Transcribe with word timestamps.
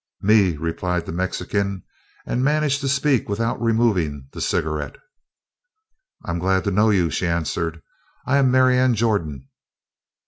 "Me," 0.23 0.57
replied 0.57 1.05
the 1.05 1.11
Mexican, 1.11 1.83
and 2.25 2.43
managed 2.43 2.81
to 2.81 2.89
speak 2.89 3.29
without 3.29 3.61
removing 3.61 4.27
the 4.31 4.41
cigarette. 4.41 4.95
"I'm 6.25 6.39
glad 6.39 6.63
to 6.63 6.71
know 6.71 6.89
you." 6.89 7.11
she 7.11 7.27
answered. 7.27 7.83
"I 8.25 8.37
am 8.37 8.49
Marianne 8.49 8.95
Jordan." 8.95 9.49